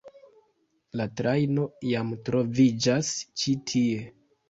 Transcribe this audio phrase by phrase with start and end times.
[1.01, 4.05] La trajno jam troviĝas ĉi tie.